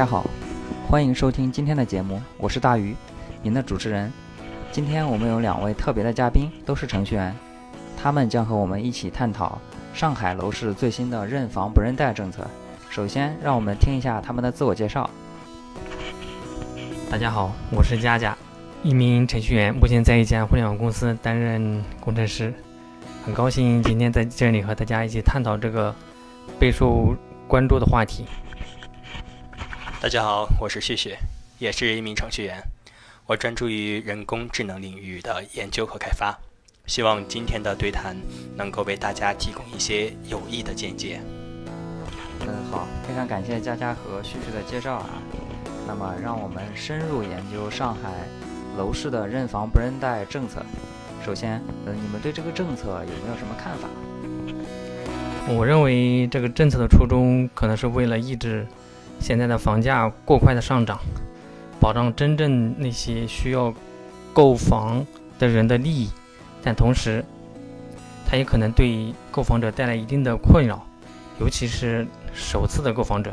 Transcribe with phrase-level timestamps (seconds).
[0.00, 0.24] 大家好，
[0.88, 2.96] 欢迎收听今天的节目，我是大鱼，
[3.42, 4.10] 您的主持人。
[4.72, 7.36] 今天我们有两位特别的嘉宾，都是程序员，
[7.98, 9.58] 他们将和我们一起探讨
[9.92, 12.46] 上海楼市最新的认房不认贷政策。
[12.88, 15.10] 首先，让我们听一下他们的自我介绍。
[17.10, 18.34] 大家好，我是佳佳，
[18.82, 22.54] 一名程序员，目前在一家互联网公司担任工程师。
[23.22, 25.94] 很高兴今天在这里和大家一起探讨这个
[26.58, 27.14] 备受
[27.46, 28.24] 关注的话题。
[30.02, 31.14] 大家好，我是旭旭，
[31.58, 32.62] 也是一名程序员，
[33.26, 36.34] 我专注于人工智能领域的研究和开发。
[36.86, 38.16] 希望今天的对谈
[38.56, 41.20] 能够为大家提供一些有益的见解。
[42.40, 45.10] 嗯，好，非常感谢佳佳和旭旭的介绍啊。
[45.86, 48.10] 那么，让我们深入研究上海
[48.78, 50.64] 楼市的认房不认贷政策。
[51.22, 53.86] 首先，呃，你们对这个政策有没有什么看法？
[55.52, 58.66] 我认为这个政策的初衷可能是为了抑制
[59.20, 60.98] 现在的房价过快的上涨，
[61.78, 63.72] 保障真正那些需要
[64.32, 65.06] 购房
[65.38, 66.10] 的人的利益，
[66.62, 67.24] 但同时，
[68.26, 70.84] 它也可能对购房者带来一定的困扰，
[71.38, 73.32] 尤其是首次的购房者。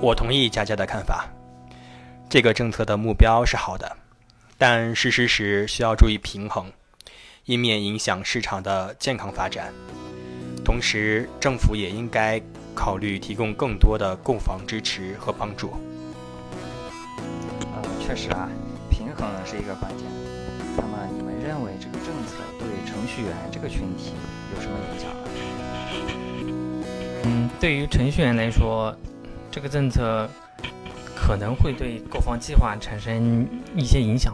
[0.00, 1.26] 我同意佳佳的看法，
[2.28, 3.96] 这个政策的目标是好的。
[4.56, 6.66] 但实施时需要注意平衡，
[7.44, 9.72] 以免影响市场的健康发展。
[10.64, 12.40] 同时，政府也应该
[12.78, 15.72] 考虑提供更多的购房支持和帮助。
[17.74, 18.48] 呃，确实啊，
[18.88, 20.06] 平衡是一个关键。
[20.76, 24.12] 那么，你们认为这个政策对程序员这个群体
[24.54, 25.20] 有什么影响呢？
[27.24, 28.94] 嗯，对于程序员来说，
[29.50, 30.30] 这个政策
[31.16, 34.32] 可能会对购房计划产生一些影响。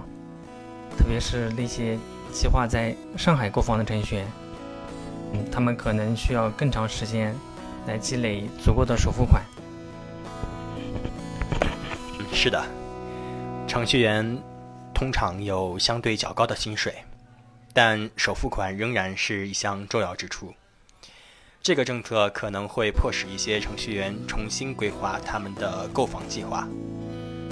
[0.99, 1.99] 特别是那些
[2.31, 4.27] 计划在上海购房的程序员，
[5.33, 7.35] 嗯，他们可能需要更长时间
[7.87, 9.43] 来积累足够的首付款。
[12.33, 12.65] 是的，
[13.67, 14.39] 程序员
[14.93, 16.95] 通常有相对较高的薪水，
[17.73, 20.53] 但首付款仍然是一项重要支出。
[21.63, 26.69] 这个政策可能会迫使一些程序员重新规划他们的购房计划，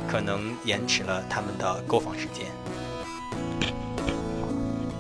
[0.06, 2.44] 可能延迟了他们的购房时间。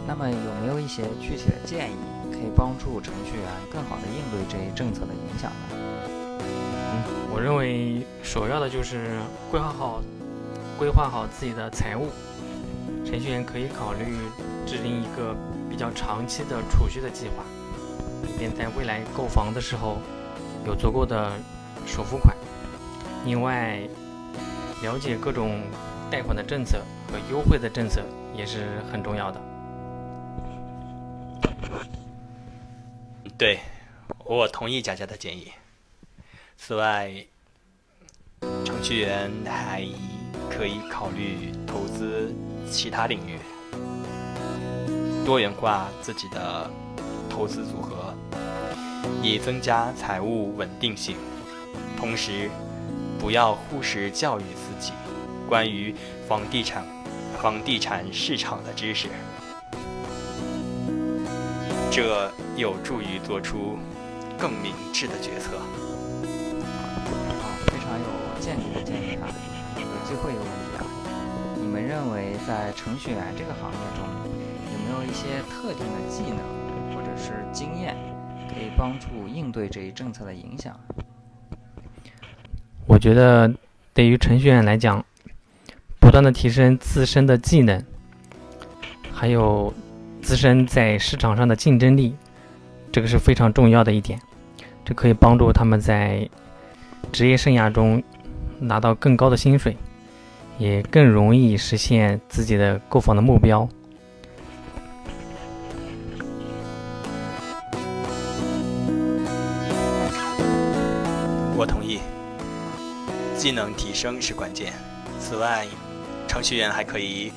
[0.06, 2.11] 那么有没有一些具体的建议，可
[2.42, 5.76] 可以帮助程序员更好的应对这一政策的影响呢？
[6.40, 10.02] 嗯，我认为首要的就是规划好
[10.76, 12.08] 规划好自己的财务。
[13.06, 14.16] 程序员可以考虑
[14.66, 15.36] 制定一个
[15.70, 17.44] 比较长期的储蓄的计划，
[18.26, 19.98] 以便在未来购房的时候
[20.66, 21.30] 有足够的
[21.86, 22.36] 首付款。
[23.24, 23.78] 另外，
[24.82, 25.62] 了解各种
[26.10, 28.02] 贷款的政策和优惠的政策
[28.34, 29.40] 也是很重要的。
[33.38, 33.58] 对，
[34.24, 35.50] 我同意佳佳的建议。
[36.56, 37.12] 此外，
[38.64, 39.84] 程序员还
[40.48, 42.32] 可以考虑投资
[42.70, 43.38] 其他领域，
[45.24, 46.70] 多元化自己的
[47.28, 48.14] 投资组合，
[49.22, 51.16] 以增加财务稳定性。
[51.96, 52.48] 同时，
[53.18, 54.92] 不要忽视教育自己
[55.48, 55.92] 关于
[56.28, 56.86] 房地产、
[57.40, 59.08] 房地产市场的知识。
[61.94, 63.76] 这有助于做出
[64.38, 65.58] 更明智的决策。
[65.58, 65.62] 啊，
[67.66, 69.28] 非常有见地的建议啊！
[69.76, 70.80] 有最后一个问题啊，
[71.60, 74.08] 你们认为在程序员这个行业中，
[74.72, 77.94] 有没有一些特定的技能或者是经验，
[78.48, 80.74] 可以帮助应对这一政策的影响？
[82.86, 83.52] 我觉得，
[83.92, 85.04] 对于程序员来讲，
[86.00, 87.84] 不断的提升自身的技能，
[89.12, 89.70] 还有。
[90.22, 92.14] 自身在市场上的竞争力，
[92.90, 94.18] 这个是非常重要的一点，
[94.84, 96.26] 这可以帮助他们在
[97.10, 98.02] 职业生涯中
[98.58, 99.76] 拿到更高的薪水，
[100.58, 103.68] 也更容易实现自己的购房的目标。
[111.56, 111.98] 我同意，
[113.36, 114.72] 技能提升是关键。
[115.18, 115.66] 此外，
[116.26, 117.32] 程序员还可以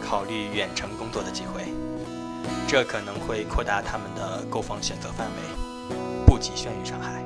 [0.00, 1.62] 考虑远程工作的机会。
[2.66, 5.34] 这可能会扩大他们的购房选择范围，
[6.26, 7.22] 不仅限于上海。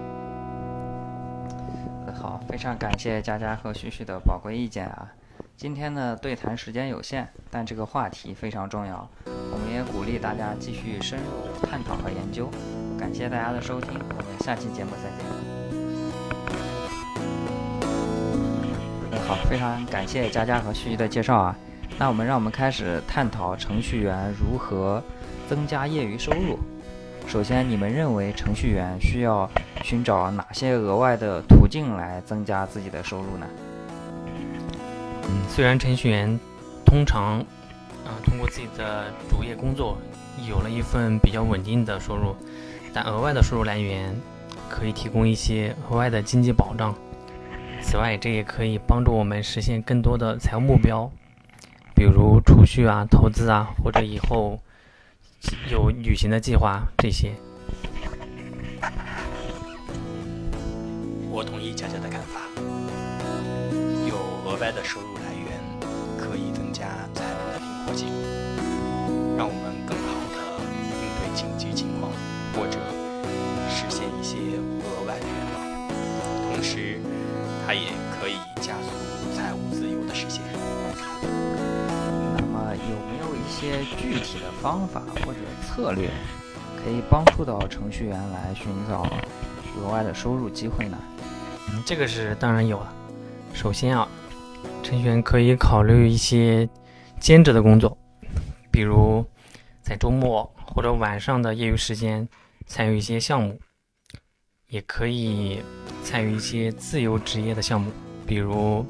[2.14, 5.12] 好，非常感谢佳佳和旭旭的宝贵意见啊！
[5.56, 11.24] 今天的对谈时间有限，但这个话题非常重要，我们也鼓励大家继续深入
[11.66, 12.50] 探讨和研究。
[12.98, 15.26] 感谢大家的收听，我们下期节目再见。
[19.26, 21.56] 好，非常感谢佳佳和旭旭的介绍啊！
[21.98, 25.02] 那我们让我们开始探讨程序员如何。
[25.48, 26.58] 增加业余收入。
[27.28, 29.48] 首先，你们认为程序员需要
[29.84, 33.46] 寻找哪些额外的途径来增加自己的收入呢？
[35.22, 36.36] 嗯，虽然程序员
[36.84, 37.38] 通常，
[38.04, 39.96] 呃，通过自己的主业工作
[40.48, 42.34] 有了一份比较稳定的收入，
[42.92, 44.12] 但额外的收入来源
[44.68, 46.92] 可以提供一些额外的经济保障。
[47.80, 51.08] 此外，这也可以帮助我们实现更多的财务目标，
[51.96, 54.60] 比如储蓄啊、投资啊，或者以后
[55.70, 57.32] 有旅行的计划这些。
[61.30, 62.40] 我同意佳佳的看法，
[64.06, 64.14] 有
[64.44, 65.48] 额外的收入来源
[66.18, 66.84] 可以增加
[67.14, 68.08] 财务的灵活性，
[69.38, 70.04] 让我们更好
[70.36, 70.36] 的
[70.84, 72.12] 应对紧急情况，
[72.52, 72.78] 或者
[73.70, 74.36] 实现一些
[74.84, 75.56] 额外的愿望。
[76.52, 77.00] 同时，
[77.66, 77.88] 它也
[78.20, 78.92] 可以加速
[84.06, 86.08] 具体的方法或者策略，
[86.76, 89.02] 可以帮助到程序员来寻找
[89.76, 90.96] 额外的收入机会呢？
[91.70, 92.94] 嗯，这个是当然有了。
[93.52, 94.08] 首先啊，
[94.84, 96.68] 程序员可以考虑一些
[97.18, 97.98] 兼职的工作，
[98.70, 99.26] 比如
[99.82, 102.28] 在周末或者晚上的业余时间
[102.68, 103.58] 参与一些项目，
[104.68, 105.60] 也可以
[106.04, 107.90] 参与一些自由职业的项目，
[108.24, 108.86] 比如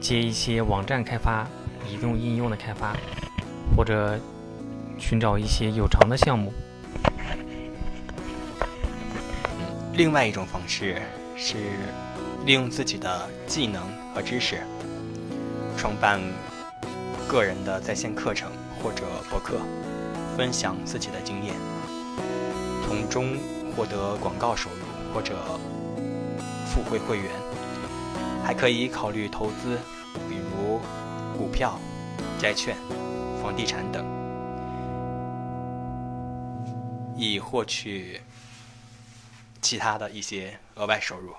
[0.00, 1.46] 接一些网站开发、
[1.86, 2.96] 移动应用的开发，
[3.76, 4.18] 或者
[4.98, 6.52] 寻找一些有偿的项目。
[9.94, 11.00] 另外一种方式。
[11.34, 11.56] 是
[12.44, 13.82] 利用自己的技能
[14.14, 14.60] 和知识，
[15.76, 16.20] 创办
[17.26, 18.48] 个人的在线课程
[18.80, 19.58] 或者博客，
[20.36, 21.54] 分享自己的经验，
[22.86, 23.36] 从中
[23.74, 25.34] 获得广告收入或者
[26.66, 27.26] 付费会员。
[28.44, 29.78] 还可以考虑投资，
[30.28, 30.80] 比如
[31.36, 31.76] 股票、
[32.38, 32.76] 债券、
[33.42, 34.06] 房地产等，
[37.16, 38.20] 以获取。
[39.60, 41.32] 其他的一些额外收入。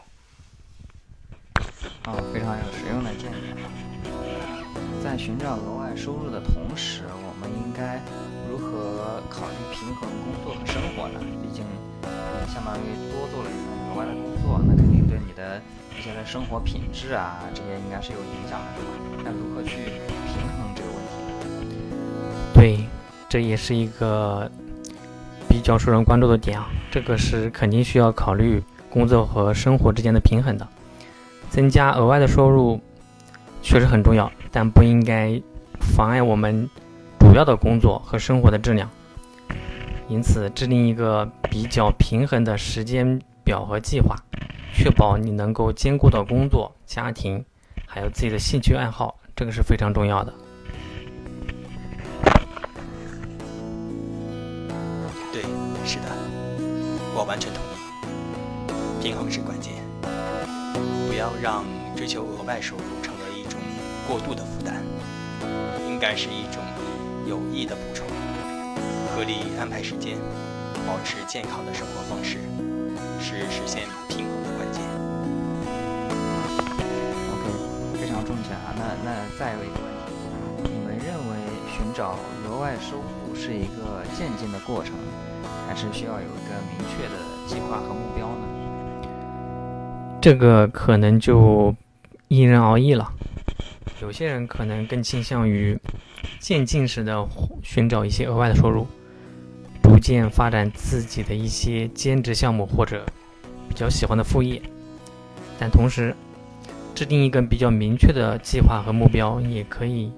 [2.05, 3.53] 哦，非常有实用的建议。
[5.03, 8.01] 在寻找额外收入的同时，我们应该
[8.49, 11.19] 如何考虑平衡工作和生活呢？
[11.43, 11.65] 毕竟，
[12.47, 15.61] 相当于多做了一份额外的工作，那肯定对你的
[15.99, 18.79] 一些的生活品质啊，这些应该是有影响的，
[19.17, 19.22] 对吧？
[22.63, 22.79] 对，
[23.27, 24.49] 这也是一个。
[25.49, 30.65] 比较受人关注的点啊，这个是肯定需要考虑工作和生活之间的平衡的。
[31.49, 32.79] 增加额外的收入
[33.61, 35.39] 确实很重要，但不应该
[35.79, 36.67] 妨碍我们
[37.19, 38.89] 主要的工作和生活的质量。
[40.07, 44.15] 因此，制定一个比较平衡的时间表和计划，
[44.73, 47.43] 确保你能够兼顾到工作、家庭，
[47.85, 50.33] 还有自己的兴趣爱好，这个是非常重要的。
[57.23, 59.75] 我完全同意，平衡是关键，
[61.07, 61.63] 不要让
[61.95, 63.57] 追求额外收入成为一种
[64.05, 64.83] 过度的负担，
[65.87, 66.61] 应该是一种
[67.25, 68.05] 有益的补充。
[69.15, 70.17] 合理安排时间，
[70.85, 72.39] 保持健康的生活方式，
[73.21, 74.83] 是实现平衡的关键。
[77.31, 78.75] OK，非常中肯啊。
[78.75, 79.87] 那那再有一个问
[80.59, 81.39] 题，你们认为
[81.75, 82.15] 寻找
[82.47, 84.93] 额外收入是一个渐进的过程？
[85.67, 87.15] 还是需要有一个明确的
[87.47, 88.45] 计划和目标呢？
[90.21, 91.73] 这个可能就
[92.27, 93.11] 因人而异了。
[94.03, 95.75] 有些人可能更倾向于
[96.39, 97.27] 渐进式的
[97.63, 98.85] 寻找一些额外的收入，
[99.81, 103.03] 逐渐发展自己的一些兼职项目或者
[103.67, 104.61] 比较喜欢的副业。
[105.57, 106.15] 但同时，
[106.93, 110.11] 制定一个比较明确的计划和目标，也可以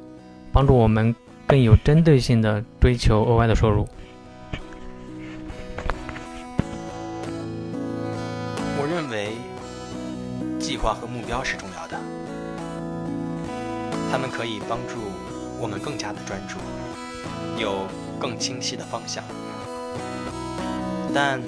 [0.52, 1.16] 帮助我们
[1.48, 3.88] 更有针对性的追求额外的收入。
[8.78, 9.34] 我认为
[10.60, 12.00] 计划和目标是重要的，
[14.12, 15.02] 他们可以帮助
[15.60, 16.58] 我们更加的专注，
[17.62, 17.88] 有
[18.20, 19.24] 更清晰的方向，
[21.14, 21.40] 但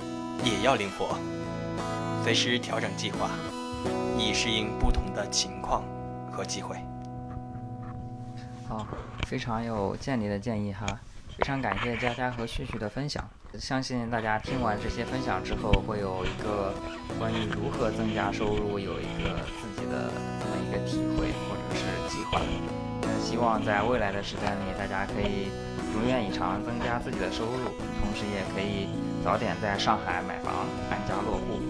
[0.44, 1.18] 也要灵活，
[2.24, 3.32] 随时调整计划，
[4.18, 5.84] 以适应不同的情况
[6.32, 6.77] 和机会。
[8.68, 8.86] 好，
[9.26, 10.86] 非常有见地的建议哈。
[11.38, 13.24] 非常感谢佳佳和旭旭的分享，
[13.60, 16.74] 相信大家听完这些分享之后，会有一个
[17.20, 22.42] 关于如何增加收入有一个自己的这么一个体会或者是计划。
[23.04, 25.50] 那希望在未来的时间里，大家可以
[25.94, 27.70] 如愿以偿增加自己的收入，
[28.02, 28.90] 同时也可以
[29.24, 31.62] 早点在上海买房安家落户。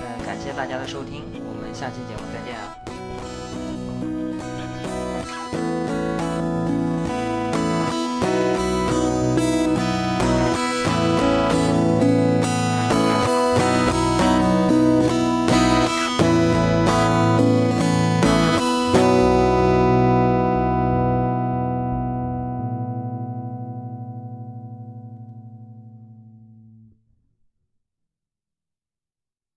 [0.00, 2.85] 那感谢大家的收听，我们下期节目再见啊！